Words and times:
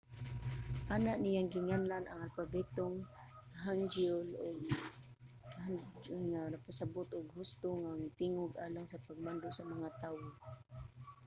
una 0.95 1.13
niyang 1.21 1.49
ginganlan 1.53 2.03
ang 2.07 2.19
alpabetong 2.27 2.95
hangeul 3.63 4.27
og 4.47 4.55
hunmin 5.63 5.85
jeongeum 5.89 6.21
nga 6.31 6.41
nagpasabut 6.53 7.07
og 7.17 7.35
husto 7.39 7.67
nga 7.79 7.89
mga 7.95 8.15
tingog 8.19 8.51
alang 8.65 8.87
sa 8.89 9.03
pagmando 9.07 9.47
sa 9.51 9.67
mga 9.73 9.89
tawo 10.01 10.25